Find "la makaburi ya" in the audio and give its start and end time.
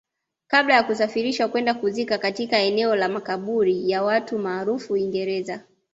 2.95-4.03